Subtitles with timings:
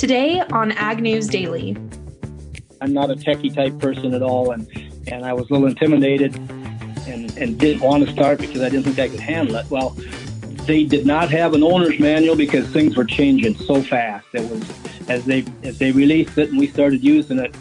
[0.00, 1.76] Today on Ag News Daily.
[2.80, 4.66] I'm not a techie type person at all, and,
[5.08, 6.34] and I was a little intimidated
[7.06, 9.68] and, and didn't want to start because I didn't think I could handle it.
[9.68, 9.90] Well,
[10.64, 14.26] they did not have an owner's manual because things were changing so fast.
[14.32, 14.64] It was
[15.10, 17.54] as they as they released it and we started using it,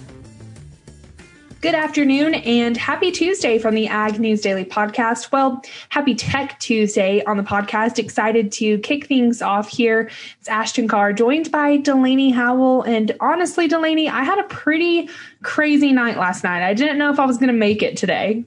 [1.61, 5.29] Good afternoon and happy Tuesday from the Ag News Daily podcast.
[5.33, 7.99] Well, happy Tech Tuesday on the podcast.
[7.99, 10.09] Excited to kick things off here.
[10.39, 12.83] It's Ashton Carr joined by Delaney Howell.
[12.83, 15.09] And honestly, Delaney, I had a pretty
[15.43, 16.63] crazy night last night.
[16.63, 18.45] I didn't know if I was going to make it today.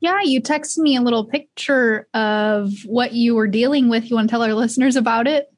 [0.00, 4.08] Yeah, you texted me a little picture of what you were dealing with.
[4.08, 5.52] You want to tell our listeners about it?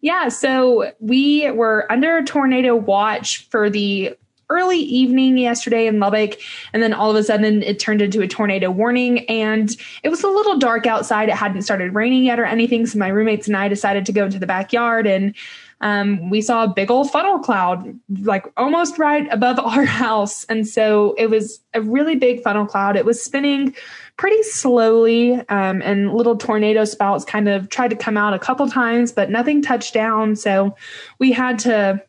[0.00, 4.16] Yeah, so we were under a tornado watch for the
[4.50, 6.38] early evening yesterday in Lubbock.
[6.72, 9.26] And then all of a sudden it turned into a tornado warning.
[9.26, 11.28] And it was a little dark outside.
[11.28, 12.86] It hadn't started raining yet or anything.
[12.86, 15.34] So my roommates and I decided to go into the backyard and
[15.80, 20.44] um, we saw a big old funnel cloud, like almost right above our house.
[20.44, 22.96] And so it was a really big funnel cloud.
[22.96, 23.74] It was spinning
[24.16, 28.68] pretty slowly, um, and little tornado spouts kind of tried to come out a couple
[28.68, 30.36] times, but nothing touched down.
[30.36, 30.74] So
[31.18, 32.02] we had to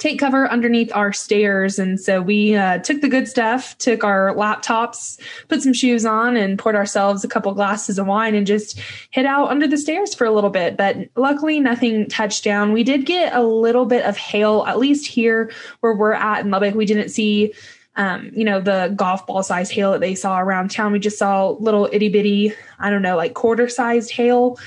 [0.00, 1.78] take cover underneath our stairs.
[1.78, 6.36] And so we uh, took the good stuff, took our laptops, put some shoes on,
[6.36, 10.14] and poured ourselves a couple glasses of wine and just hid out under the stairs
[10.14, 10.76] for a little bit.
[10.78, 12.72] But luckily, nothing touched down.
[12.72, 16.50] We did get a little bit of hail, at least here where we're at in
[16.50, 16.74] Lubbock.
[16.74, 17.52] We didn't see.
[17.96, 20.92] Um, you know, the golf ball size hail that they saw around town.
[20.92, 24.58] We just saw little itty bitty, I don't know, like quarter sized hail.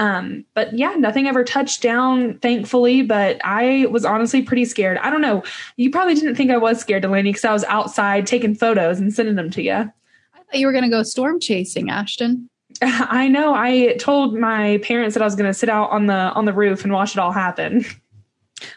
[0.00, 3.02] Um, but yeah, nothing ever touched down, thankfully.
[3.02, 4.96] But I was honestly pretty scared.
[4.98, 5.44] I don't know.
[5.76, 9.12] You probably didn't think I was scared, Delaney, because I was outside taking photos and
[9.12, 9.72] sending them to you.
[9.72, 12.48] I thought you were going to go storm chasing, Ashton.
[12.82, 13.52] I know.
[13.54, 16.54] I told my parents that I was going to sit out on the on the
[16.54, 17.84] roof and watch it all happen.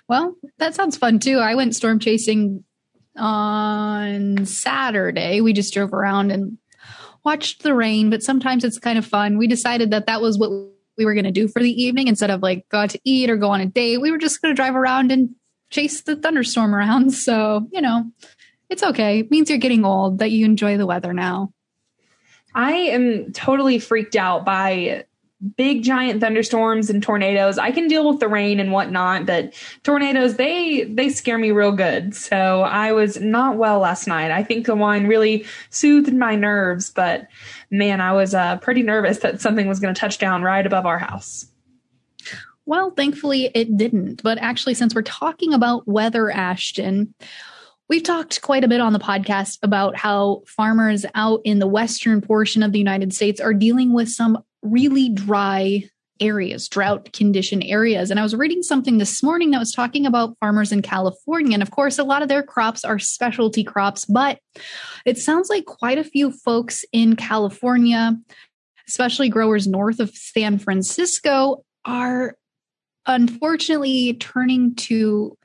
[0.10, 1.40] Well, that sounds fun too.
[1.40, 2.64] I went storm chasing
[3.16, 5.42] on Saturday.
[5.42, 6.58] We just drove around and
[7.23, 9.38] watched the rain, but sometimes it's kind of fun.
[9.38, 10.52] We decided that that was what
[10.98, 13.30] we were going to do for the evening instead of like go out to eat
[13.30, 13.99] or go on a date.
[13.99, 15.36] We were just going to drive around and
[15.70, 17.11] chase the thunderstorm around.
[17.11, 18.11] So, you know,
[18.70, 19.20] it's okay.
[19.20, 21.53] It means you're getting old that you enjoy the weather now.
[22.55, 25.05] I am totally freaked out by
[25.55, 27.58] big giant thunderstorms and tornadoes.
[27.58, 31.71] I can deal with the rain and whatnot, but tornadoes they they scare me real
[31.71, 32.15] good.
[32.15, 34.32] So I was not well last night.
[34.32, 37.27] I think the wine really soothed my nerves, but
[37.70, 40.86] man, I was uh, pretty nervous that something was going to touch down right above
[40.86, 41.45] our house.
[42.65, 44.23] Well, thankfully it didn't.
[44.23, 47.14] But actually, since we're talking about weather, Ashton,
[47.89, 52.21] We've talked quite a bit on the podcast about how farmers out in the western
[52.21, 55.84] portion of the United States are dealing with some really dry
[56.20, 58.10] areas, drought condition areas.
[58.10, 61.54] And I was reading something this morning that was talking about farmers in California.
[61.54, 64.40] And of course, a lot of their crops are specialty crops, but
[65.06, 68.16] it sounds like quite a few folks in California,
[68.88, 72.36] especially growers north of San Francisco, are
[73.06, 75.38] unfortunately turning to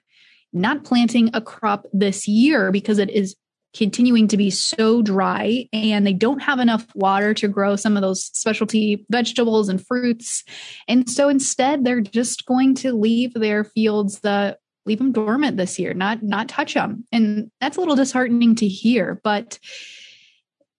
[0.53, 3.37] not planting a crop this year because it is
[3.77, 8.03] continuing to be so dry and they don't have enough water to grow some of
[8.03, 10.45] those specialty vegetables and fruits.
[10.87, 15.79] And so instead they're just going to leave their fields the leave them dormant this
[15.79, 17.05] year, not not touch them.
[17.13, 19.59] And that's a little disheartening to hear, but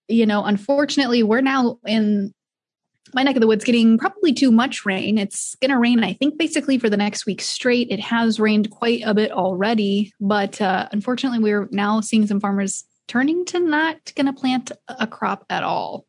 [0.08, 2.34] you know, unfortunately we're now in
[3.14, 5.18] my neck of the woods getting probably too much rain.
[5.18, 7.88] It's going to rain, I think, basically for the next week straight.
[7.90, 12.84] It has rained quite a bit already, but uh, unfortunately, we're now seeing some farmers
[13.08, 16.06] turning to not going to plant a crop at all.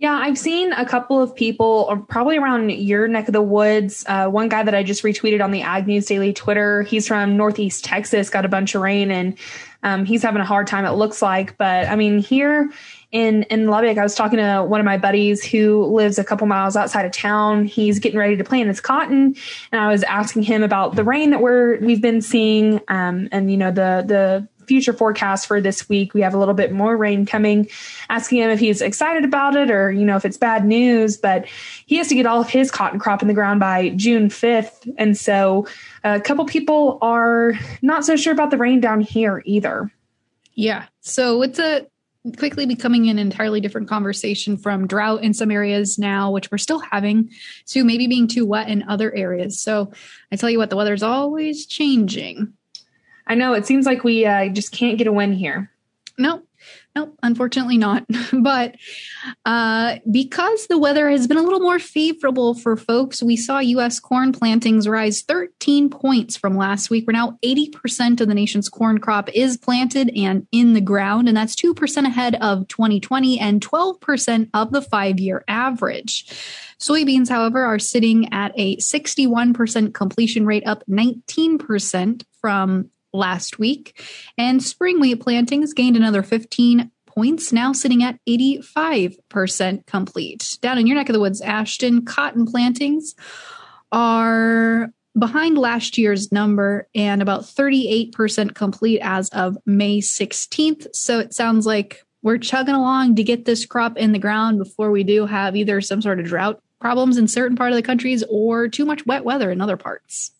[0.00, 4.02] Yeah, I've seen a couple of people, probably around your neck of the woods.
[4.08, 7.36] Uh, one guy that I just retweeted on the Ag News Daily Twitter, he's from
[7.36, 9.36] Northeast Texas, got a bunch of rain, and
[9.82, 10.86] um, he's having a hard time.
[10.86, 12.70] It looks like, but I mean, here
[13.12, 16.46] in in Lubbock, I was talking to one of my buddies who lives a couple
[16.46, 17.66] miles outside of town.
[17.66, 19.36] He's getting ready to plant his cotton,
[19.70, 23.50] and I was asking him about the rain that we're we've been seeing, um, and
[23.50, 26.14] you know the the future forecast for this week.
[26.14, 27.68] We have a little bit more rain coming,
[28.08, 31.16] asking him if he's excited about it or, you know, if it's bad news.
[31.16, 31.48] But
[31.86, 34.94] he has to get all of his cotton crop in the ground by June 5th.
[34.96, 35.66] And so
[36.04, 39.90] a couple people are not so sure about the rain down here either.
[40.54, 40.86] Yeah.
[41.00, 41.88] So it's a
[42.36, 46.78] quickly becoming an entirely different conversation from drought in some areas now, which we're still
[46.78, 47.30] having,
[47.66, 49.60] to maybe being too wet in other areas.
[49.60, 49.90] So
[50.30, 52.52] I tell you what, the weather's always changing.
[53.30, 55.70] I know it seems like we uh, just can't get a win here.
[56.18, 56.42] No.
[56.96, 58.04] Nope, unfortunately not.
[58.32, 58.74] but
[59.44, 64.00] uh, because the weather has been a little more favorable for folks, we saw U.S.
[64.00, 67.06] corn plantings rise 13 points from last week.
[67.06, 71.36] We're now 80% of the nation's corn crop is planted and in the ground, and
[71.36, 76.26] that's 2% ahead of 2020 and 12% of the five year average.
[76.80, 84.02] Soybeans, however, are sitting at a 61% completion rate, up 19% from last week.
[84.38, 90.58] And spring wheat plantings gained another 15 points, now sitting at 85% complete.
[90.60, 93.14] Down in your neck of the woods, Ashton, cotton plantings
[93.92, 100.86] are behind last year's number and about 38% complete as of May 16th.
[100.94, 104.90] So it sounds like we're chugging along to get this crop in the ground before
[104.90, 108.24] we do have either some sort of drought problems in certain part of the countries
[108.28, 110.32] or too much wet weather in other parts.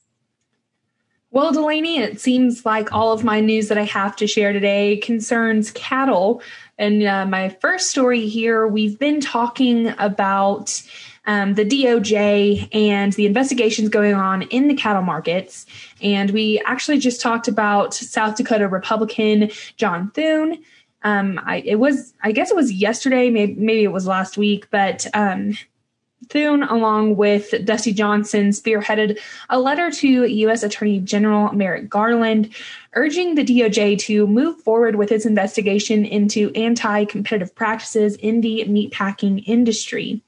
[1.33, 4.97] Well, Delaney, it seems like all of my news that I have to share today
[4.97, 6.43] concerns cattle.
[6.77, 10.83] And uh, my first story here, we've been talking about
[11.27, 15.67] um, the DOJ and the investigations going on in the cattle markets.
[16.03, 20.65] And we actually just talked about South Dakota Republican John Thune.
[21.05, 24.67] Um, I, it was, I guess it was yesterday, maybe, maybe it was last week,
[24.73, 25.57] but um,
[26.31, 29.19] Thune, along with Dusty Johnson, spearheaded
[29.49, 30.63] a letter to U.S.
[30.63, 32.55] Attorney General Merrick Garland
[32.95, 38.65] urging the DOJ to move forward with its investigation into anti competitive practices in the
[38.69, 40.23] meatpacking industry.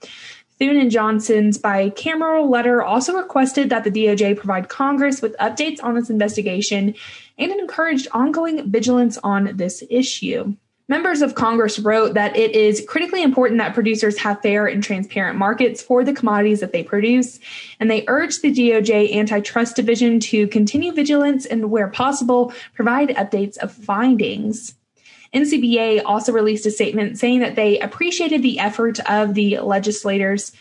[0.59, 5.97] Thune and Johnson's bicameral letter also requested that the DOJ provide Congress with updates on
[5.97, 6.95] its investigation
[7.39, 10.55] and encouraged ongoing vigilance on this issue.
[10.89, 15.39] Members of Congress wrote that it is critically important that producers have fair and transparent
[15.39, 17.39] markets for the commodities that they produce,
[17.79, 23.57] and they urged the DOJ Antitrust Division to continue vigilance and, where possible, provide updates
[23.59, 24.75] of findings.
[25.33, 30.53] NCBA also released a statement saying that they appreciated the effort of the legislators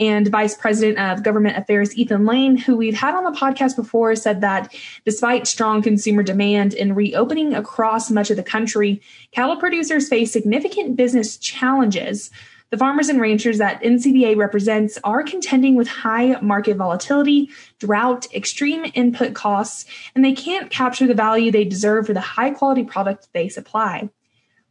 [0.00, 4.16] and Vice President of Government Affairs Ethan Lane, who we've had on the podcast before,
[4.16, 4.74] said that
[5.04, 10.96] despite strong consumer demand and reopening across much of the country, cattle producers face significant
[10.96, 12.30] business challenges.
[12.70, 17.50] The farmers and ranchers that NCBA represents are contending with high market volatility,
[17.80, 22.50] drought, extreme input costs, and they can't capture the value they deserve for the high
[22.50, 24.08] quality product they supply.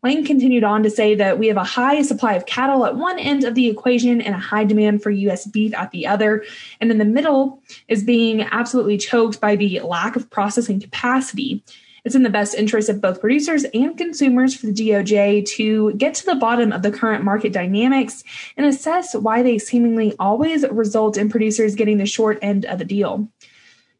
[0.01, 3.19] Lane continued on to say that we have a high supply of cattle at one
[3.19, 5.45] end of the equation and a high demand for U.S.
[5.45, 6.45] beef at the other.
[6.79, 11.63] And in the middle is being absolutely choked by the lack of processing capacity.
[12.05, 16.13] It's in the best interest of both producers and consumers for the DOJ to get
[16.15, 18.23] to the bottom of the current market dynamics
[18.55, 22.85] and assess why they seemingly always result in producers getting the short end of the
[22.85, 23.27] deal.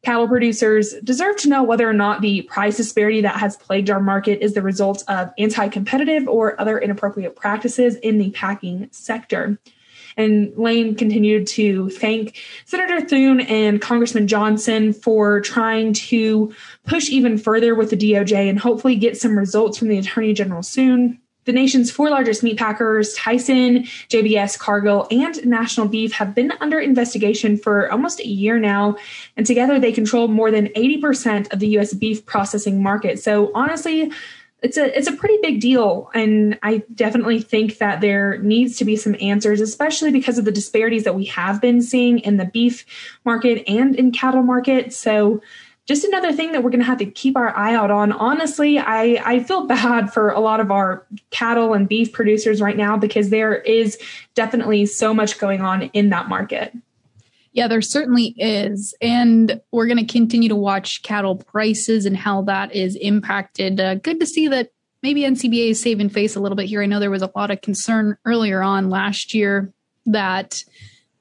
[0.03, 3.99] Cattle producers deserve to know whether or not the price disparity that has plagued our
[3.99, 9.59] market is the result of anti competitive or other inappropriate practices in the packing sector.
[10.15, 16.53] And Lane continued to thank Senator Thune and Congressman Johnson for trying to
[16.85, 20.63] push even further with the DOJ and hopefully get some results from the Attorney General
[20.63, 21.21] soon.
[21.45, 26.79] The nation's four largest meat packers, Tyson, JBS, Cargill, and National Beef, have been under
[26.79, 28.97] investigation for almost a year now.
[29.35, 33.19] And together they control more than 80% of the US beef processing market.
[33.19, 34.11] So honestly,
[34.61, 38.85] it's a it's a pretty big deal and i definitely think that there needs to
[38.85, 42.45] be some answers especially because of the disparities that we have been seeing in the
[42.45, 42.85] beef
[43.23, 45.41] market and in cattle market so
[45.89, 48.11] just another thing that we're going to have to keep our eye out on.
[48.11, 52.77] Honestly, I, I feel bad for a lot of our cattle and beef producers right
[52.77, 53.97] now because there is
[54.35, 56.73] definitely so much going on in that market.
[57.53, 58.93] Yeah, there certainly is.
[59.01, 63.79] And we're going to continue to watch cattle prices and how that is impacted.
[63.79, 66.83] Uh, good to see that maybe NCBA is saving face a little bit here.
[66.83, 69.73] I know there was a lot of concern earlier on last year
[70.05, 70.63] that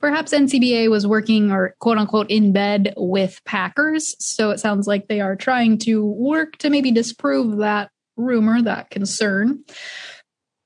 [0.00, 4.14] perhaps NCBA was working or quote unquote in bed with Packers.
[4.18, 8.90] So it sounds like they are trying to work to maybe disprove that rumor, that
[8.90, 9.64] concern.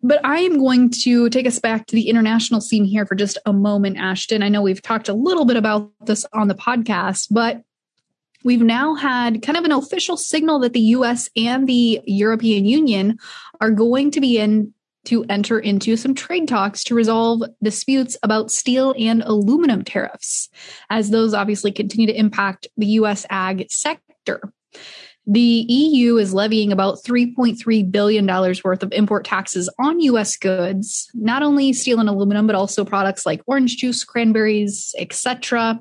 [0.02, 3.38] But I am going to take us back to the international scene here for just
[3.46, 4.42] a moment, Ashton.
[4.42, 7.62] I know we've talked a little bit about this on the podcast, but
[8.42, 13.18] we've now had kind of an official signal that the US and the European Union
[13.60, 14.74] are going to be in
[15.04, 20.48] to enter into some trade talks to resolve disputes about steel and aluminum tariffs,
[20.90, 24.52] as those obviously continue to impact the US ag sector.
[25.26, 31.44] The EU is levying about $3.3 billion worth of import taxes on US goods, not
[31.44, 35.78] only steel and aluminum, but also products like orange juice, cranberries, etc.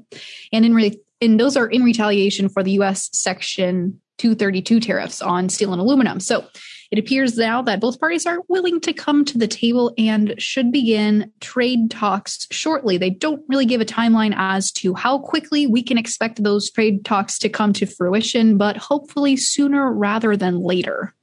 [0.54, 5.50] And in re- and those are in retaliation for the US section 232 tariffs on
[5.50, 6.20] steel and aluminum.
[6.20, 6.46] So
[6.92, 10.74] It appears now that both parties are willing to come to the table and should
[10.74, 12.98] begin trade talks shortly.
[12.98, 17.06] They don't really give a timeline as to how quickly we can expect those trade
[17.06, 21.16] talks to come to fruition, but hopefully sooner rather than later.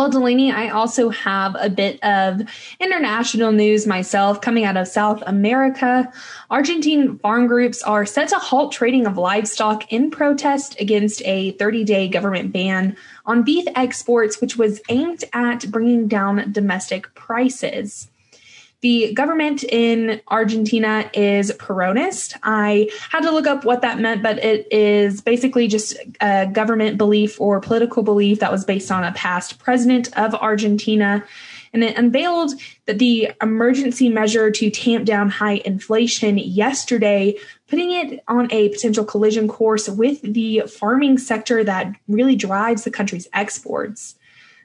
[0.00, 2.40] Well, Delaney, I also have a bit of
[2.80, 6.10] international news myself coming out of South America.
[6.48, 11.84] Argentine farm groups are set to halt trading of livestock in protest against a 30
[11.84, 18.08] day government ban on beef exports, which was aimed at bringing down domestic prices.
[18.82, 22.34] The government in Argentina is Peronist.
[22.42, 26.96] I had to look up what that meant, but it is basically just a government
[26.96, 31.22] belief or political belief that was based on a past president of Argentina.
[31.74, 32.52] And it unveiled
[32.86, 37.36] that the emergency measure to tamp down high inflation yesterday,
[37.68, 42.90] putting it on a potential collision course with the farming sector that really drives the
[42.90, 44.16] country's exports.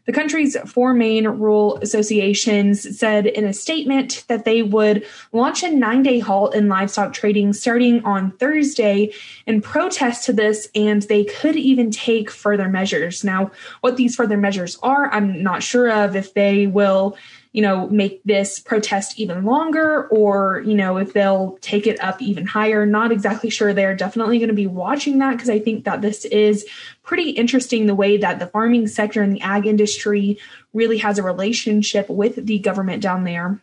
[0.05, 5.71] The country's four main rural associations said in a statement that they would launch a
[5.71, 9.11] nine day halt in livestock trading starting on Thursday
[9.47, 13.23] in protest to this, and they could even take further measures.
[13.23, 17.17] Now, what these further measures are, I'm not sure of if they will
[17.55, 22.21] you know, make this protest even longer or, you know, if they'll take it up
[22.21, 22.85] even higher.
[22.85, 23.73] Not exactly sure.
[23.73, 26.65] They're definitely going to be watching that because I think that this is
[27.03, 30.37] pretty interesting the way that the farming sector and the ag industry
[30.73, 33.61] really has a relationship with the government down there.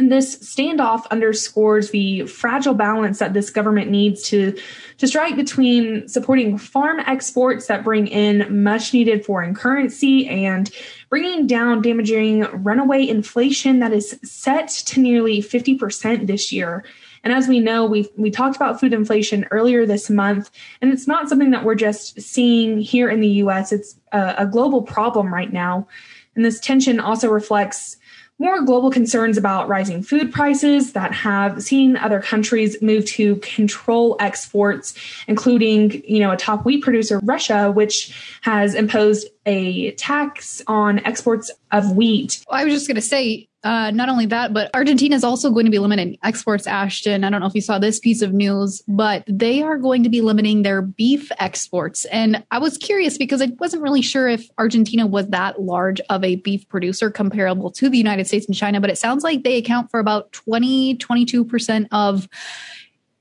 [0.00, 4.58] And this standoff underscores the fragile balance that this government needs to,
[4.96, 10.70] to strike between supporting farm exports that bring in much needed foreign currency and
[11.10, 16.82] bringing down damaging runaway inflation that is set to nearly 50% this year.
[17.22, 21.06] And as we know, we we talked about food inflation earlier this month, and it's
[21.06, 23.70] not something that we're just seeing here in the U.S.
[23.70, 25.86] It's a, a global problem right now,
[26.34, 27.98] and this tension also reflects
[28.40, 34.16] more global concerns about rising food prices that have seen other countries move to control
[34.18, 34.94] exports,
[35.28, 41.50] including, you know, a top wheat producer, Russia, which has imposed a tax on exports
[41.72, 42.44] of wheat.
[42.50, 45.66] I was just going to say, uh, not only that, but Argentina is also going
[45.66, 47.24] to be limiting exports, Ashton.
[47.24, 50.08] I don't know if you saw this piece of news, but they are going to
[50.08, 52.06] be limiting their beef exports.
[52.06, 56.24] And I was curious because I wasn't really sure if Argentina was that large of
[56.24, 59.58] a beef producer comparable to the United States and China, but it sounds like they
[59.58, 62.28] account for about 20, 22% of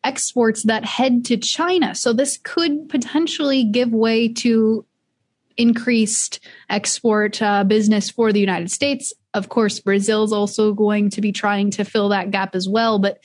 [0.05, 1.93] exports that head to China.
[1.93, 4.85] So this could potentially give way to
[5.59, 6.39] increased
[6.69, 9.13] export uh, business for the United States.
[9.33, 12.97] Of course, Brazil is also going to be trying to fill that gap as well.
[12.97, 13.19] But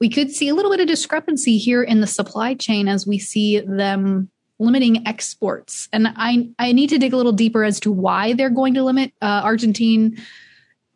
[0.00, 3.18] we could see a little bit of discrepancy here in the supply chain as we
[3.18, 5.88] see them limiting exports.
[5.92, 8.84] And I, I need to dig a little deeper as to why they're going to
[8.84, 10.16] limit uh, Argentine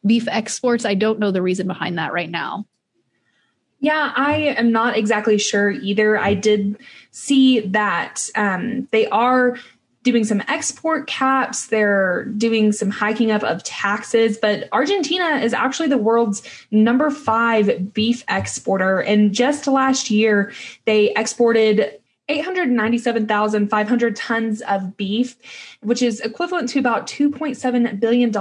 [0.04, 0.84] beef exports.
[0.84, 2.64] I don't know the reason behind that right now.
[3.80, 6.16] Yeah, I am not exactly sure either.
[6.16, 6.78] I did
[7.10, 9.58] see that um, they are
[10.06, 11.66] doing some export caps.
[11.66, 14.38] They're doing some hiking up of taxes.
[14.38, 19.00] But Argentina is actually the world's number five beef exporter.
[19.00, 20.52] And just last year,
[20.84, 21.98] they exported
[22.28, 25.36] 897,500 tons of beef,
[25.82, 28.32] which is equivalent to about $2.7 billion.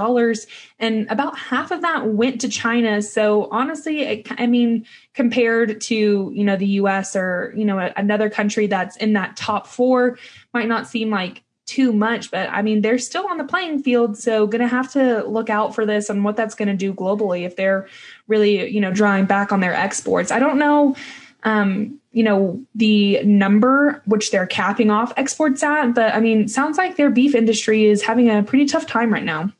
[0.78, 3.02] And about half of that went to China.
[3.02, 8.30] So honestly, it, I mean, compared to, you know, the US or, you know, another
[8.30, 10.16] country that's in that top four
[10.52, 14.16] might not seem like too much, but I mean, they're still on the playing field.
[14.16, 16.94] So going to have to look out for this and what that's going to do
[16.94, 17.88] globally if they're
[18.28, 20.30] really, you know, drawing back on their exports.
[20.30, 20.94] I don't know,
[21.42, 26.78] um, you know, the number which they're capping off exports at, but I mean, sounds
[26.78, 29.52] like their beef industry is having a pretty tough time right now.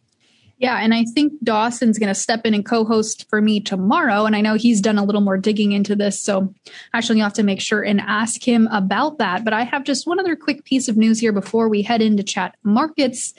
[0.59, 4.35] Yeah, and I think Dawson's going to step in and co-host for me tomorrow, and
[4.35, 6.55] I know he's done a little more digging into this, so
[6.95, 9.45] actually you have to make sure and ask him about that.
[9.45, 12.23] But I have just one other quick piece of news here before we head into
[12.23, 13.35] chat markets,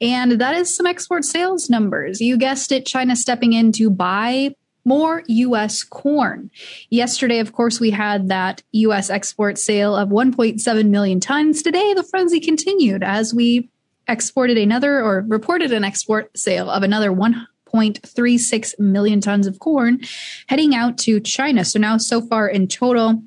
[0.00, 2.22] and that is some export sales numbers.
[2.22, 5.84] You guessed it, China stepping in to buy more U.S.
[5.84, 6.50] corn.
[6.90, 9.10] Yesterday, of course, we had that U.S.
[9.10, 11.62] export sale of 1.7 million tons.
[11.62, 13.68] Today, the frenzy continued as we
[14.08, 20.00] exported another or reported an export sale of another 1.36 million tons of corn
[20.48, 21.64] heading out to China.
[21.64, 23.22] So now, so far in total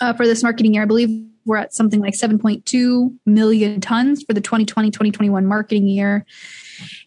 [0.00, 4.32] uh, for this marketing year, I believe we're at something like 7.2 million tons for
[4.32, 6.24] the 2020 2021 marketing year.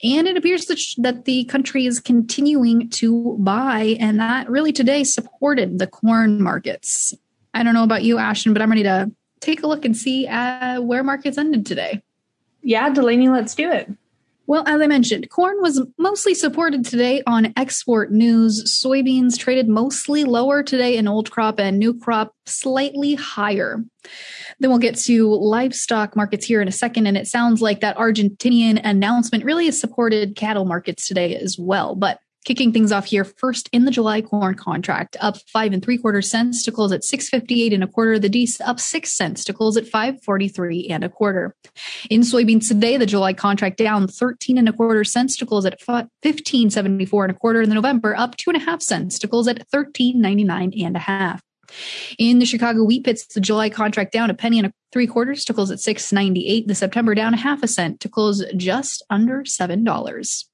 [0.03, 4.71] And it appears that, sh- that the country is continuing to buy, and that really
[4.71, 7.13] today supported the corn markets.
[7.53, 10.27] I don't know about you, Ashton, but I'm ready to take a look and see
[10.27, 12.01] uh, where markets ended today.
[12.65, 13.91] Yeah, Delaney, let's do it.
[14.47, 18.63] Well, as I mentioned, corn was mostly supported today on export news.
[18.83, 23.83] Soybeans traded mostly lower today in old crop and new crop slightly higher.
[24.59, 27.05] Then we'll get to livestock markets here in a second.
[27.05, 31.93] And it sounds like that Argentinian announcement really has supported cattle markets today as well.
[31.95, 35.97] But Kicking things off here first in the July corn contract, up five and three
[35.97, 38.19] quarter cents to close at 658 and a quarter.
[38.19, 41.55] The D's up six cents to close at 543 and a quarter.
[42.07, 45.81] In soybeans today, the July contract down 13 and a quarter cents to close at
[45.87, 47.63] 1574 and a quarter.
[47.63, 50.99] In the November up two and a half cents to close at 1399 and a
[50.99, 51.41] half.
[52.19, 55.45] In the Chicago wheat pits, the July contract down a penny and a three quarters
[55.45, 56.67] to close at 698.
[56.67, 60.45] The September down a half a cent to close just under $7.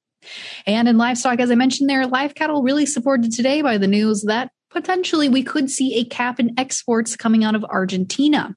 [0.66, 4.22] And in livestock, as I mentioned there, live cattle really supported today by the news
[4.22, 8.54] that potentially we could see a cap in exports coming out of Argentina.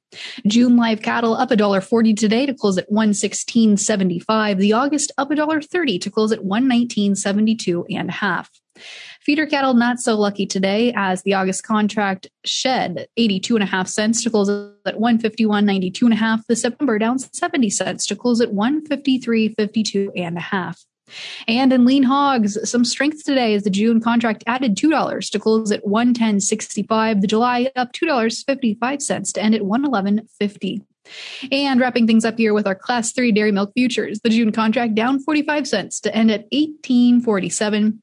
[0.48, 4.58] June live cattle up $1.40 today to close at 116.75.
[4.58, 8.50] The August up $1.30 to close at 119.72 and a half.
[9.22, 13.88] Feeder cattle not so lucky today as the August contract shed 82 and a half
[13.88, 16.46] cents to close at 151.92 and a half.
[16.48, 20.86] The September down 70 cents to close at 153.52 and a half.
[21.48, 25.72] And in lean hogs, some strength today as the June contract added $2 to close
[25.72, 27.22] at 110.65.
[27.22, 30.82] The July up $2.55 to end at 111.50.
[31.52, 34.96] And wrapping things up here with our class three dairy milk futures, the June contract
[34.96, 38.02] down 45 cents to end at 1847.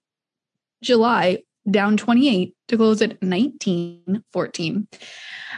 [0.82, 4.88] July down 28 to close at 1914.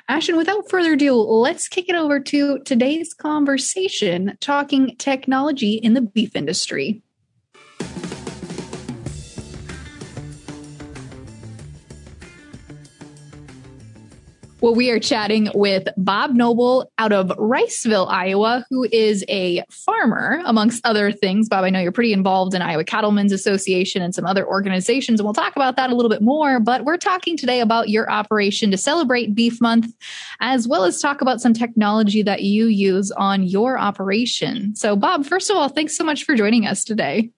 [0.09, 6.03] Ashton, without further ado, let's kick it over to today's conversation talking technology in the
[6.03, 7.03] beef industry.
[14.65, 20.41] Well, we are chatting with Bob Noble out of Riceville, Iowa, who is a farmer,
[20.47, 21.51] amongst other things.
[21.51, 25.27] Bob, I know you're pretty involved in Iowa Cattlemen's Association and some other organizations, and
[25.27, 26.61] we'll talk about that a little bit more.
[26.61, 29.93] But we're talking today about your operation to celebrate Beef Month,
[30.41, 34.75] as well as talk about some technology that you use on your operation.
[34.77, 37.29] So, Bob, first of all, thanks so much for joining us today.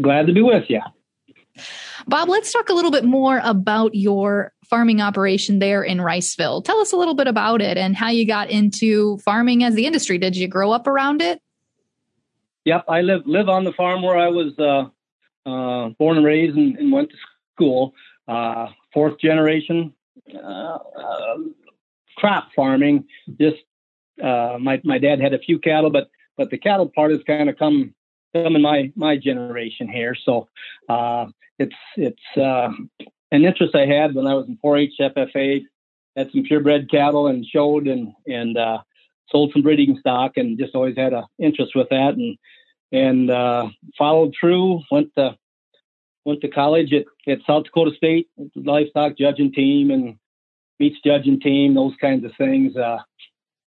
[0.00, 0.80] Glad to be with you.
[2.06, 6.64] Bob, let's talk a little bit more about your farming operation there in Riceville.
[6.64, 9.86] Tell us a little bit about it and how you got into farming as the
[9.86, 10.18] industry.
[10.18, 11.40] Did you grow up around it?
[12.64, 14.88] Yep, I live live on the farm where I was uh,
[15.48, 17.16] uh, born and raised and, and went to
[17.54, 17.94] school.
[18.26, 19.92] Uh, fourth generation
[20.34, 21.36] uh, uh,
[22.16, 23.04] crop farming.
[23.38, 23.62] Just
[24.22, 27.50] uh, my my dad had a few cattle, but but the cattle part has kind
[27.50, 27.94] of come
[28.34, 30.14] come in my my generation here.
[30.14, 30.48] So
[31.58, 32.22] it's it's
[33.34, 35.64] an interest I had when I was in 4-H FFA.
[36.16, 38.78] Had some purebred cattle and showed and and uh,
[39.30, 42.38] sold some breeding stock and just always had an interest with that and
[42.92, 43.68] and uh,
[43.98, 44.82] followed through.
[44.92, 45.36] Went to
[46.24, 50.16] went to college at, at South Dakota State, livestock judging team and
[50.78, 52.76] meats judging team, those kinds of things.
[52.76, 52.98] Uh,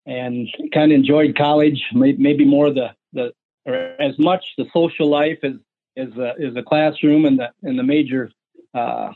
[0.07, 3.33] and kind of enjoyed college, maybe more the the
[3.67, 5.53] or as much the social life as
[5.97, 8.31] is a, is a classroom and the and the major
[8.75, 9.13] uh,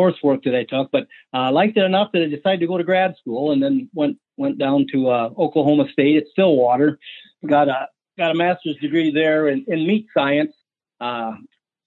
[0.00, 0.90] coursework that I took.
[0.90, 3.62] But I uh, liked it enough that I decided to go to grad school and
[3.62, 6.98] then went went down to uh, Oklahoma State at Stillwater.
[7.46, 10.52] Got a got a master's degree there in, in meat science.
[11.00, 11.32] Uh,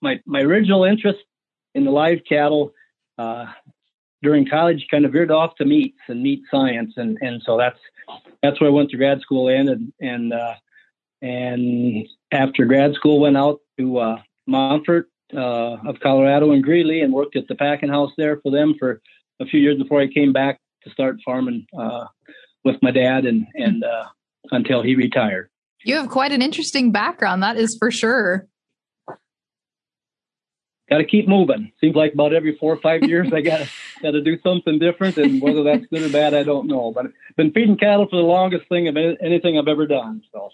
[0.01, 1.19] my my original interest
[1.75, 2.73] in the live cattle
[3.17, 3.45] uh,
[4.21, 7.79] during college kind of veered off to meats and meat science, and and so that's
[8.41, 10.55] that's where I went to grad school in, and and uh,
[11.21, 17.13] and after grad school went out to uh, Monfort uh, of Colorado and Greeley and
[17.13, 19.01] worked at the packing house there for them for
[19.39, 22.05] a few years before I came back to start farming uh,
[22.63, 24.05] with my dad and and uh,
[24.51, 25.49] until he retired.
[25.83, 28.47] You have quite an interesting background, that is for sure.
[30.89, 31.71] Got to keep moving.
[31.79, 33.67] Seems like about every four or five years I got
[34.01, 36.91] got to do something different, and whether that's good or bad, I don't know.
[36.91, 40.23] But I've been feeding cattle for the longest thing of anything I've ever done.
[40.31, 40.49] So.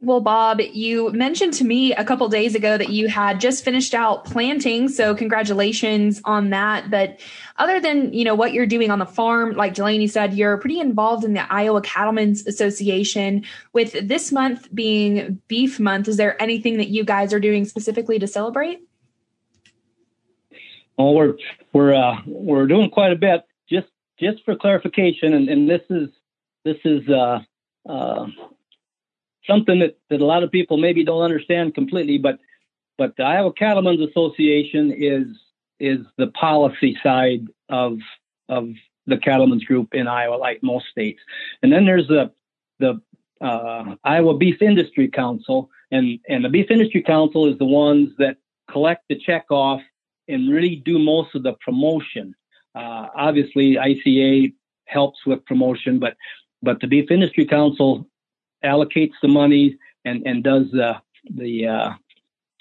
[0.00, 3.94] Well, Bob, you mentioned to me a couple days ago that you had just finished
[3.94, 6.88] out planting, so congratulations on that.
[6.88, 7.18] But
[7.56, 10.78] other than you know what you're doing on the farm, like Delaney said, you're pretty
[10.78, 13.44] involved in the Iowa Cattlemen's Association.
[13.72, 18.20] With this month being Beef Month, is there anything that you guys are doing specifically
[18.20, 18.80] to celebrate?
[20.96, 21.34] Well, we're
[21.72, 23.44] we're uh, we're doing quite a bit.
[23.68, 23.88] Just
[24.20, 26.08] just for clarification, and, and this is
[26.64, 27.40] this is uh,
[27.88, 28.26] uh,
[29.48, 32.38] something that, that a lot of people maybe don't understand completely, but
[32.96, 35.26] but the Iowa Cattlemen's Association is
[35.80, 37.98] is the policy side of
[38.48, 38.70] of
[39.06, 41.20] the cattlemen's group in Iowa, like most states.
[41.62, 42.32] And then there's the
[42.78, 43.00] the
[43.40, 48.36] uh, Iowa Beef Industry Council, and and the Beef Industry Council is the ones that
[48.70, 49.80] collect the check off
[50.28, 52.34] and really do most of the promotion.
[52.74, 54.52] Uh, obviously, ICA
[54.84, 56.16] helps with promotion, but
[56.62, 58.06] but the Beef Industry Council
[58.64, 61.00] allocates the money and and does the
[61.34, 61.90] the uh,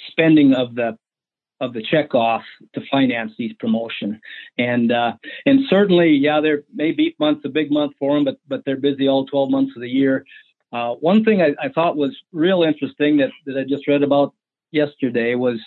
[0.09, 0.97] spending of the
[1.59, 4.21] of the check off to finance these promotion.
[4.57, 5.13] And uh,
[5.45, 8.77] and certainly, yeah, there may beef month's a big month for them, but but they're
[8.77, 10.25] busy all 12 months of the year.
[10.71, 14.33] Uh, one thing I, I, thought was real interesting that, that I just read about
[14.71, 15.61] yesterday was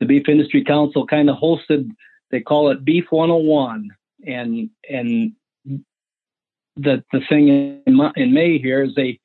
[0.00, 1.88] the Beef Industry Council kind of hosted.
[2.32, 3.90] They call it Beef 101,
[4.26, 5.32] and and
[6.76, 9.20] the the thing in, in May here is they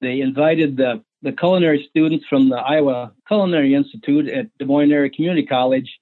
[0.00, 5.10] they invited the the culinary students from the Iowa Culinary Institute at Des Moines Area
[5.10, 5.98] Community College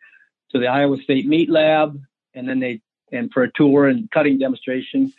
[0.51, 1.99] to the Iowa State Meat Lab,
[2.35, 2.81] and then they
[3.13, 5.13] and for a tour and cutting demonstration,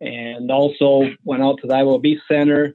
[0.00, 2.74] and also went out to the Iowa Beef Center,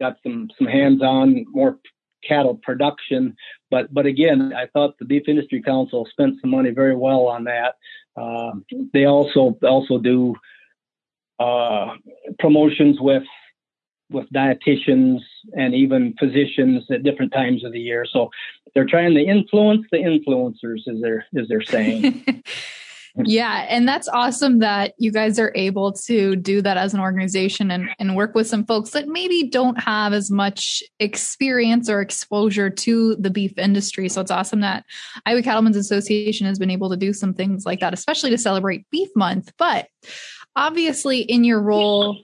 [0.00, 1.78] got some some hands-on more
[2.26, 3.36] cattle production.
[3.70, 7.44] But but again, I thought the Beef Industry Council spent some money very well on
[7.44, 7.76] that.
[8.16, 8.52] Uh,
[8.92, 10.36] they also also do
[11.38, 11.94] uh,
[12.38, 13.24] promotions with
[14.10, 15.20] with dietitians
[15.56, 18.04] and even physicians at different times of the year.
[18.10, 18.30] So
[18.74, 22.24] they're trying to influence the influencers, as they're as they're saying.
[23.24, 27.70] yeah, and that's awesome that you guys are able to do that as an organization
[27.70, 32.70] and, and work with some folks that maybe don't have as much experience or exposure
[32.70, 34.08] to the beef industry.
[34.08, 34.84] So it's awesome that
[35.26, 38.88] Iowa Cattlemen's Association has been able to do some things like that, especially to celebrate
[38.90, 39.52] Beef Month.
[39.56, 39.86] But
[40.56, 42.18] obviously, in your role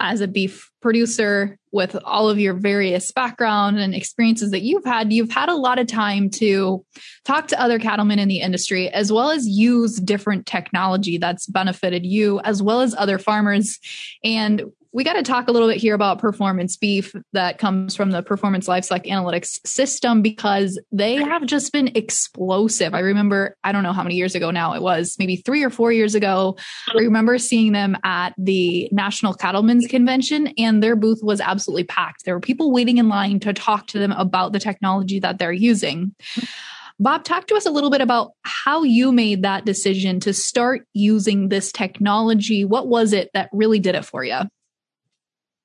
[0.00, 5.12] as a beef producer with all of your various background and experiences that you've had,
[5.12, 6.84] you've had a lot of time to
[7.24, 12.04] talk to other cattlemen in the industry, as well as use different technology that's benefited
[12.04, 13.78] you, as well as other farmers.
[14.24, 18.10] And we got to talk a little bit here about performance beef that comes from
[18.10, 22.92] the performance livestock analytics system because they have just been explosive.
[22.92, 25.70] I remember, I don't know how many years ago now it was, maybe three or
[25.70, 26.56] four years ago.
[26.88, 32.24] I remember seeing them at the National Cattlemen's Convention and their booth was absolutely packed.
[32.24, 35.52] There were people waiting in line to talk to them about the technology that they're
[35.52, 36.14] using.
[36.98, 40.86] Bob, talk to us a little bit about how you made that decision to start
[40.92, 42.64] using this technology.
[42.64, 44.40] What was it that really did it for you?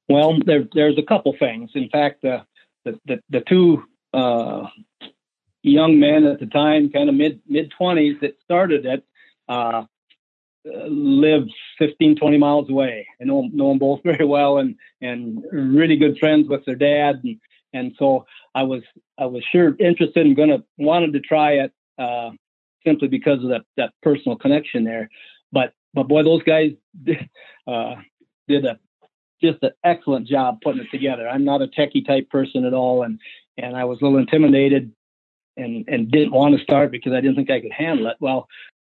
[0.08, 1.72] Well, there, there's a couple things.
[1.76, 2.46] In fact, the
[2.84, 4.68] the, the, the two uh,
[5.64, 9.04] young men at the time, kind of mid mid twenties, that started it,
[9.50, 9.84] uh,
[10.64, 13.08] lived 15, 20 miles away.
[13.22, 17.22] I know know them both very well, and and really good friends with their dad,
[17.24, 17.40] and
[17.74, 18.84] and so I was
[19.18, 22.32] I was sure interested and gonna wanted to try it uh,
[22.86, 25.10] simply because of that that personal connection there.
[25.52, 26.72] But but boy, those guys
[27.68, 27.96] uh,
[28.48, 28.80] did a
[29.42, 31.28] just an excellent job putting it together.
[31.28, 33.20] I'm not a techie type person at all, and
[33.58, 34.92] and I was a little intimidated
[35.58, 38.18] and and didn't want to start because I didn't think I could handle it.
[38.20, 38.48] Well,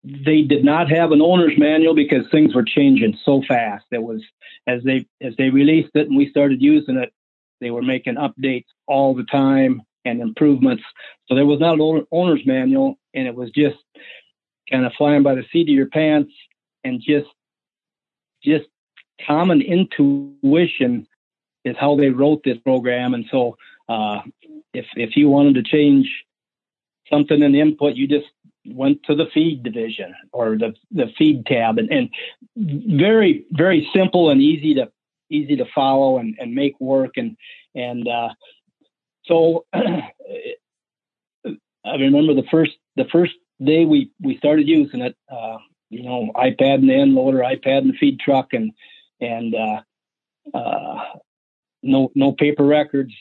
[0.04, 3.84] they did not have an owner's manual because things were changing so fast.
[3.90, 4.22] It was
[4.66, 7.12] as they as they released it and we started using it,
[7.60, 10.82] they were making updates all the time and improvements.
[11.26, 13.76] So there was not an owner's manual, and it was just
[14.70, 16.32] kind of flying by the seat of your pants
[16.84, 17.28] and just
[18.42, 18.64] just
[19.26, 21.06] common intuition
[21.64, 23.14] is how they wrote this program.
[23.14, 23.56] And so,
[23.88, 24.20] uh,
[24.74, 26.08] if if you wanted to change
[27.10, 28.26] something in the input, you just
[28.64, 32.10] went to the feed division or the the feed tab, and, and
[32.56, 34.90] very very simple and easy to
[35.30, 37.12] easy to follow and, and make work.
[37.16, 37.36] And
[37.74, 38.30] and uh,
[39.24, 40.02] so, I
[41.84, 45.16] remember the first the first day we we started using it.
[45.30, 45.58] Uh,
[45.90, 48.72] you know, iPad and the end loader, iPad and the feed truck, and
[49.22, 49.80] and uh,
[50.52, 51.04] uh,
[51.82, 53.14] no no paper records.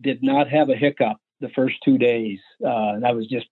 [0.00, 2.38] Did not have a hiccup the first two days.
[2.64, 3.46] Uh, and I was just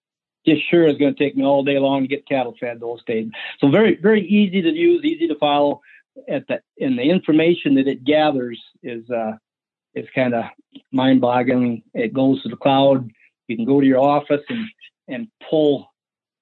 [0.46, 3.02] just sure it's going to take me all day long to get cattle fed those
[3.04, 3.30] days.
[3.60, 5.80] So very very easy to use, easy to follow.
[6.28, 9.32] At the and the information that it gathers is uh,
[9.94, 10.44] is kind of
[10.92, 11.82] mind boggling.
[11.92, 13.10] It goes to the cloud.
[13.48, 14.66] You can go to your office and
[15.08, 15.88] and pull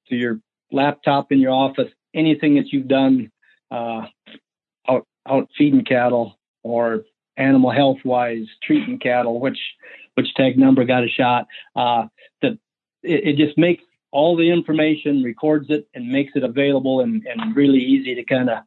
[0.09, 0.41] to your
[0.71, 3.31] laptop in your office anything that you've done
[3.71, 4.07] uh,
[5.29, 7.05] out feeding cattle or
[7.37, 9.59] animal health wise treating cattle, which
[10.15, 11.47] which tag number got a shot.
[11.75, 12.07] Uh,
[12.43, 12.59] that
[13.03, 17.57] it, it, just makes all the information, records it, and makes it available and, and
[17.57, 18.59] really easy to kind of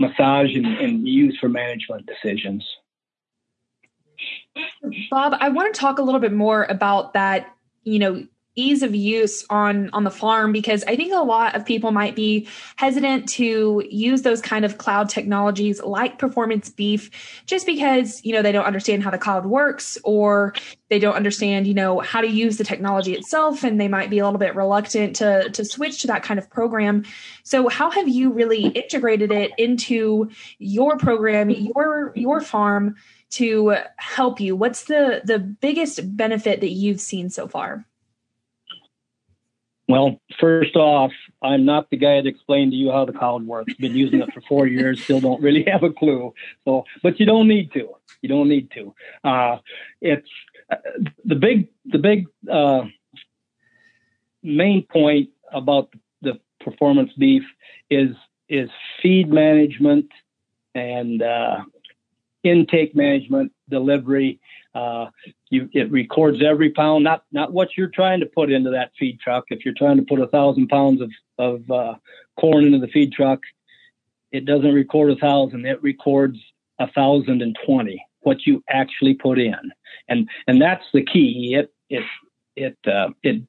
[0.00, 2.66] massage and, and use for management decisions.
[5.10, 7.54] Bob, I want to talk a little bit more about that.
[7.84, 11.64] You know, ease of use on on the farm because i think a lot of
[11.64, 17.66] people might be hesitant to use those kind of cloud technologies like performance beef just
[17.66, 20.52] because you know they don't understand how the cloud works or
[20.88, 24.18] they don't understand you know how to use the technology itself and they might be
[24.18, 27.04] a little bit reluctant to to switch to that kind of program.
[27.42, 32.96] So how have you really integrated it into your program your your farm
[33.30, 34.56] to help you?
[34.56, 37.86] What's the the biggest benefit that you've seen so far
[39.88, 43.74] well, first off, I'm not the guy that explained to you how the cloud works.
[43.74, 46.32] Been using it for four years, still don't really have a clue.
[46.64, 47.88] So, but you don't need to.
[48.20, 48.94] You don't need to.
[49.24, 49.58] Uh,
[50.00, 50.28] it's
[50.70, 50.76] uh,
[51.24, 52.84] the big, the big uh,
[54.42, 55.92] main point about
[56.22, 57.42] the performance beef
[57.90, 58.10] is
[58.48, 58.70] is
[59.02, 60.06] feed management
[60.74, 61.58] and uh,
[62.42, 64.40] intake management, delivery,
[64.74, 65.06] uh,
[65.50, 69.20] you, it records every pound, not not what you're trying to put into that feed
[69.20, 69.44] truck.
[69.48, 71.94] If you're trying to put a thousand pounds of of uh,
[72.40, 73.40] corn into the feed truck,
[74.30, 75.66] it doesn't record a thousand.
[75.66, 76.38] It records
[76.78, 78.04] a thousand and twenty.
[78.20, 79.72] What you actually put in,
[80.08, 81.54] and and that's the key.
[81.54, 82.04] It it
[82.56, 83.42] it uh, it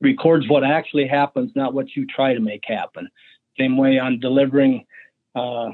[0.00, 3.08] records what actually happens, not what you try to make happen.
[3.58, 4.84] Same way on delivering
[5.34, 5.70] uh,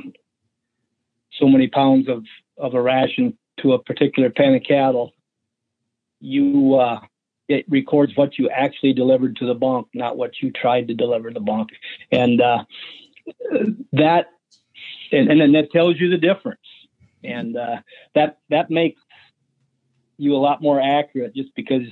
[1.32, 2.24] so many pounds of
[2.56, 5.12] of a ration to a particular pen of cattle,
[6.20, 7.00] you uh,
[7.48, 11.28] it records what you actually delivered to the bunk, not what you tried to deliver
[11.28, 11.70] to the bunk,
[12.10, 12.64] and uh,
[13.92, 14.26] that
[15.10, 16.60] and, and then that tells you the difference,
[17.22, 17.76] and uh,
[18.14, 19.00] that that makes
[20.16, 21.82] you a lot more accurate just because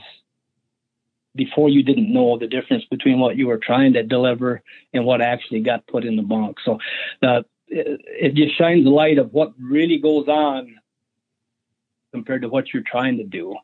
[1.35, 5.21] before you didn't know the difference between what you were trying to deliver and what
[5.21, 6.57] actually got put in the bunk.
[6.65, 6.79] So
[7.23, 10.75] uh, it, it just shines the light of what really goes on
[12.13, 13.55] compared to what you're trying to do.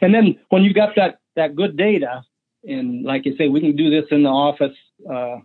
[0.00, 2.22] And then when you've got that that good data,
[2.66, 4.76] and like I say, we can do this in the office
[5.08, 5.36] uh,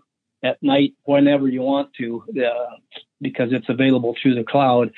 [0.43, 2.75] at night whenever you want to, uh,
[3.21, 4.91] because it's available through the cloud.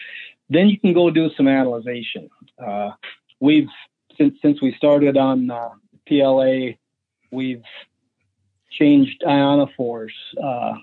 [0.49, 2.29] Then you can go do some analyzation.
[2.63, 2.91] Uh,
[3.39, 3.69] we've
[4.17, 5.69] since since we started on uh,
[6.07, 6.73] PLA,
[7.31, 7.63] we've
[8.71, 10.73] changed ionophores uh,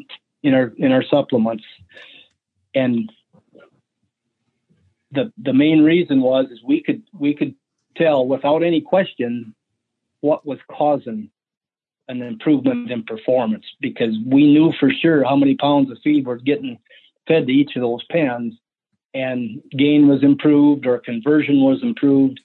[0.43, 1.65] in our in our supplements,
[2.75, 3.11] and
[5.13, 7.55] the the main reason was is we could we could
[7.97, 9.55] tell without any question
[10.21, 11.31] what was causing
[12.09, 16.37] an improvement in performance because we knew for sure how many pounds of feed were
[16.37, 16.79] getting
[17.29, 18.55] fed to each of those pens
[19.15, 22.41] and gain was improved or conversion was improved.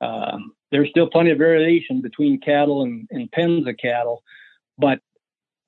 [0.00, 0.38] Uh,
[0.70, 4.22] there's still plenty of variation between cattle and, and pens of cattle,
[4.78, 5.00] but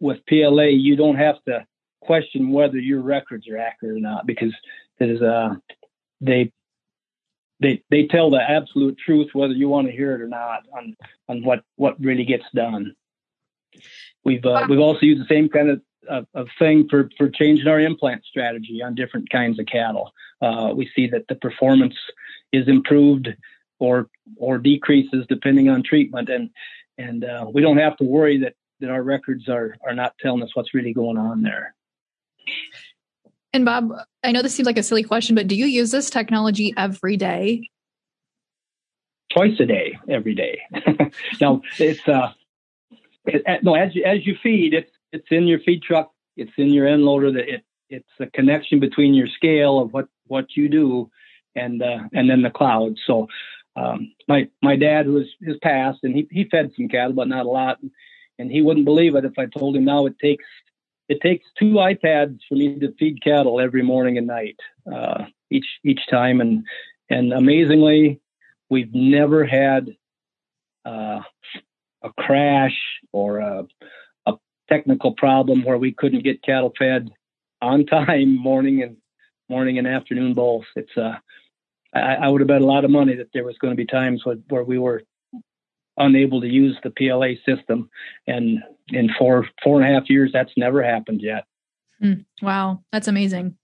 [0.01, 1.65] with PLA, you don't have to
[2.01, 4.53] question whether your records are accurate or not because
[4.99, 5.55] there's uh,
[6.23, 6.53] they
[7.61, 10.97] they they tell the absolute truth whether you want to hear it or not on
[11.29, 12.95] on what what really gets done.
[14.25, 17.69] We've uh, we've also used the same kind of, of, of thing for for changing
[17.69, 20.13] our implant strategy on different kinds of cattle.
[20.41, 21.97] Uh, we see that the performance
[22.53, 23.29] is improved
[23.79, 26.51] or or decreases depending on treatment, and
[26.99, 30.43] and uh, we don't have to worry that that our records are are not telling
[30.43, 31.75] us what's really going on there.
[33.53, 33.93] And Bob,
[34.25, 37.17] I know this seems like a silly question, but do you use this technology every
[37.17, 37.69] day?
[39.35, 40.61] Twice a day, every day.
[41.41, 42.33] now it's uh,
[43.27, 46.69] it, no as you, as you feed, it's it's in your feed truck, it's in
[46.69, 47.33] your end loader.
[47.33, 51.11] That it it's a connection between your scale of what what you do
[51.55, 52.97] and uh, and then the cloud.
[53.07, 53.29] So
[53.77, 57.47] um, my my dad was his passed, and he he fed some cattle, but not
[57.47, 57.79] a lot.
[58.39, 60.45] And he wouldn't believe it if I told him now it takes
[61.13, 64.57] it takes two iPads for me to feed cattle every morning and night,
[64.91, 66.65] uh, each each time, and
[67.11, 68.21] and amazingly,
[68.71, 69.95] we've never had
[70.87, 71.21] uh,
[72.03, 72.79] a crash
[73.13, 73.67] or a,
[74.27, 74.33] a
[74.71, 77.11] technical problem where we couldn't get cattle fed
[77.61, 78.97] on time, morning and
[79.51, 80.65] morning and afternoon both.
[80.77, 81.17] It's uh,
[81.95, 83.87] I, I would have bet a lot of money that there was going to be
[83.87, 85.03] times where, where we were
[85.99, 87.91] unable to use the PLA system.
[88.27, 91.45] And in four four and a half years, that's never happened yet.
[92.03, 93.57] Mm, wow, that's amazing.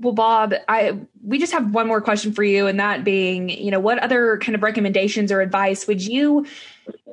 [0.00, 3.70] Well, Bob, I we just have one more question for you, and that being, you
[3.70, 6.46] know, what other kind of recommendations or advice would you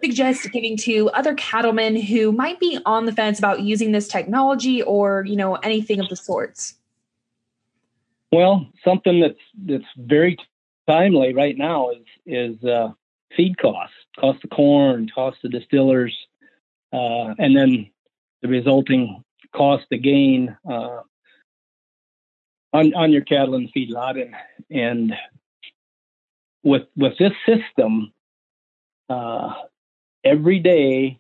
[0.04, 4.82] suggest giving to other cattlemen who might be on the fence about using this technology
[4.82, 6.74] or, you know, anything of the sorts?
[8.32, 10.38] Well, something that's that's very
[10.90, 12.90] timely right now is is uh,
[13.38, 16.16] feed costs, cost of corn, cost of distillers,
[16.94, 17.90] uh, and then
[18.42, 21.02] the resulting cost of gain uh,
[22.72, 24.36] on on your cattle and feedlot, and
[24.70, 25.14] and
[26.64, 28.14] with with this system,
[29.10, 29.54] uh,
[30.24, 31.20] every day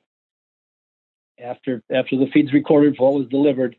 [1.44, 3.76] after after the feed's recorded what was delivered,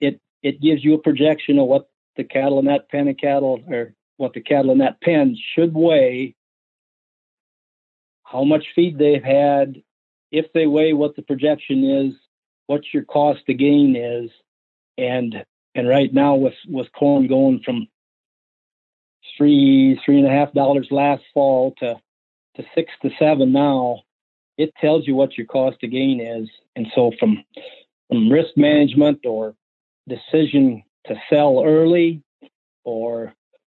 [0.00, 3.62] it it gives you a projection of what the cattle in that pen of cattle
[3.68, 6.34] or what the cattle in that pen should weigh,
[8.30, 9.82] how much feed they've had,
[10.30, 12.14] if they weigh what the projection is,
[12.66, 14.30] what your cost to gain is,
[14.98, 17.88] and and right now with with corn going from
[19.36, 21.98] three three and a half dollars last fall to
[22.56, 24.02] to six to seven now,
[24.58, 26.48] it tells you what your cost to gain is.
[26.76, 27.42] And so from
[28.08, 29.54] from risk management or
[30.06, 32.22] decision to sell early
[32.84, 33.34] or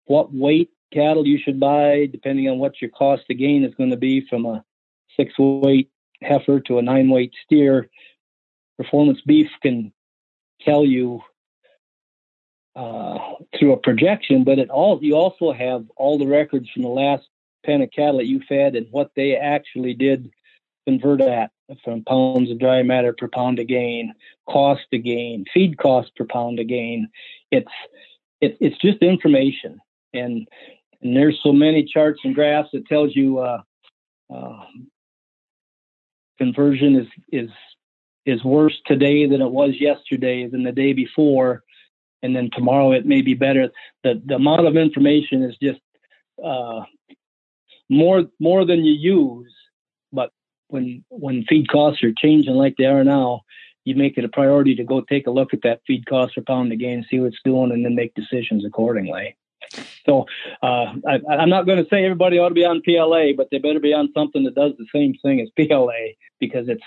[0.05, 3.91] what weight cattle you should buy, depending on what your cost to gain is going
[3.91, 4.63] to be from a
[5.17, 5.89] six weight
[6.21, 7.89] heifer to a nine weight steer.
[8.77, 9.91] Performance beef can
[10.61, 11.21] tell you
[12.75, 13.17] uh,
[13.57, 17.27] through a projection, but it all you also have all the records from the last
[17.65, 20.31] pen of cattle that you fed and what they actually did
[20.87, 21.51] convert at
[21.83, 24.13] from pounds of dry matter per pound of gain,
[24.49, 27.09] cost to gain, feed cost per pound of gain.
[27.51, 27.71] It's
[28.41, 29.81] it, it's just information,
[30.13, 30.47] and
[31.01, 33.61] and there's so many charts and graphs that tells you uh,
[34.33, 34.65] uh,
[36.37, 37.49] conversion is is
[38.25, 41.63] is worse today than it was yesterday than the day before,
[42.21, 43.69] and then tomorrow it may be better.
[44.03, 45.81] The the amount of information is just
[46.43, 46.81] uh,
[47.89, 49.53] more more than you use,
[50.11, 50.31] but
[50.67, 53.41] when when feed costs are changing like they are now,
[53.85, 56.41] you make it a priority to go take a look at that feed cost per
[56.41, 59.35] pound again, see what's doing, and then make decisions accordingly.
[60.05, 60.25] So
[60.61, 63.57] uh, I, I'm not going to say everybody ought to be on PLA, but they
[63.57, 66.83] better be on something that does the same thing as PLA because it's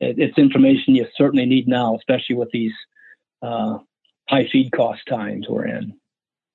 [0.00, 2.72] it's information you certainly need now, especially with these
[3.40, 3.78] uh,
[4.28, 5.94] high feed cost times we're in.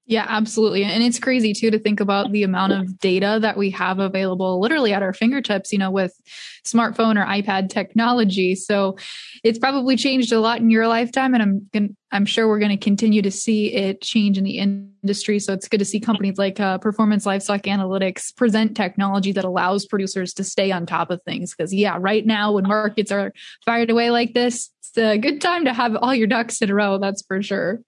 [0.09, 0.85] Yeah, absolutely.
[0.85, 4.57] And it's crazy too to think about the amount of data that we have available
[4.61, 6.17] literally at our fingertips, you know, with
[6.65, 8.55] smartphone or iPad technology.
[8.55, 8.95] So
[9.43, 12.77] it's probably changed a lot in your lifetime and I'm I'm sure we're going to
[12.77, 15.39] continue to see it change in the industry.
[15.39, 19.85] So it's good to see companies like uh, Performance Livestock Analytics present technology that allows
[19.85, 21.53] producers to stay on top of things.
[21.53, 23.33] Because yeah, right now when markets are
[23.65, 26.73] fired away like this, it's a good time to have all your ducks in a
[26.73, 26.97] row.
[26.97, 27.81] That's for sure.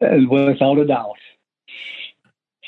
[0.00, 1.16] Without a doubt.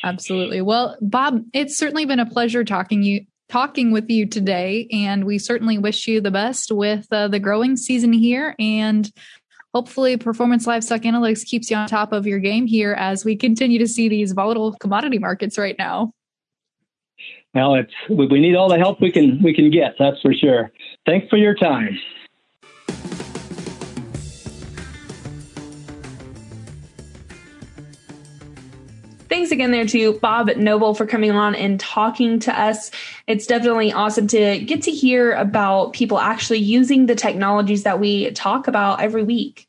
[0.05, 0.61] Absolutely.
[0.61, 5.39] Well, Bob, it's certainly been a pleasure talking you talking with you today, and we
[5.39, 9.11] certainly wish you the best with uh, the growing season here, and
[9.73, 13.79] hopefully, Performance Livestock Analytics keeps you on top of your game here as we continue
[13.79, 16.13] to see these volatile commodity markets right now.
[17.55, 19.95] Well, it's we need all the help we can we can get.
[19.99, 20.71] That's for sure.
[21.07, 21.99] Thanks for your time.
[29.35, 32.93] Thanks again there to Bob Noble for coming on and talking to us.
[33.27, 38.31] It's definitely awesome to get to hear about people actually using the technologies that we
[38.31, 39.67] talk about every week.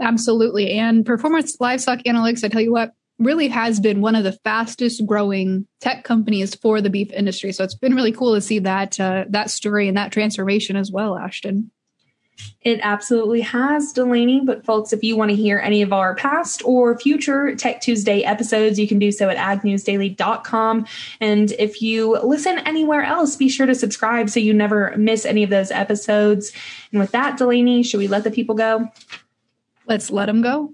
[0.00, 0.70] Absolutely.
[0.78, 5.04] And performance livestock analytics, I tell you what, really has been one of the fastest
[5.04, 7.52] growing tech companies for the beef industry.
[7.52, 10.90] So it's been really cool to see that uh, that story and that transformation as
[10.90, 11.70] well, Ashton.
[12.62, 14.40] It absolutely has, Delaney.
[14.40, 18.22] But, folks, if you want to hear any of our past or future Tech Tuesday
[18.22, 20.86] episodes, you can do so at agnewsdaily.com.
[21.20, 25.42] And if you listen anywhere else, be sure to subscribe so you never miss any
[25.42, 26.52] of those episodes.
[26.90, 28.88] And with that, Delaney, should we let the people go?
[29.86, 30.72] Let's let them go.